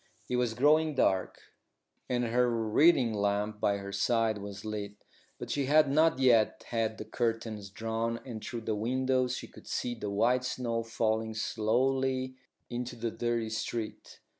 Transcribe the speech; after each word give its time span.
It 0.27 0.37
was 0.37 0.55
growing 0.55 0.95
dark, 0.95 1.39
and 2.09 2.23
her 2.23 2.49
reading 2.49 3.13
lamp 3.13 3.59
by 3.59 3.77
her 3.77 3.91
side 3.91 4.39
was 4.39 4.65
lit; 4.65 4.93
but 5.37 5.51
she 5.51 5.65
had 5.67 5.91
not 5.91 6.17
yet 6.17 6.63
had 6.69 6.97
the 6.97 7.05
curtains 7.05 7.69
drawn, 7.69 8.19
and 8.25 8.43
through 8.43 8.61
the 8.61 8.73
windows 8.73 9.37
she 9.37 9.45
could 9.45 9.67
see 9.67 9.93
the 9.93 10.09
white 10.09 10.43
snow 10.43 10.81
falling 10.81 11.35
slowly 11.35 12.35
into 12.67 12.95
the 12.95 13.11
dirty 13.11 13.51
street. 13.51 14.21